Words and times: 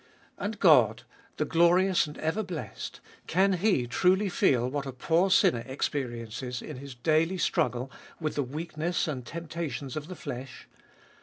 And 0.39 0.59
God, 0.59 1.03
the 1.37 1.45
glorious 1.45 2.07
and 2.07 2.17
ever 2.17 2.41
blessed, 2.41 3.01
can 3.27 3.53
He 3.53 3.85
truly 3.85 4.29
feel 4.29 4.67
what 4.67 4.87
a 4.87 4.91
poor 4.91 5.29
sinner 5.29 5.61
experi 5.65 6.25
ences 6.25 6.59
in 6.67 6.77
his 6.77 6.95
daily 6.95 7.37
struggle 7.37 7.91
with 8.19 8.33
the 8.33 8.41
weakness 8.41 9.07
and 9.07 9.23
temptations 9.23 9.95
of 9.95 10.07
the 10.07 10.15
flesh 10.15 10.67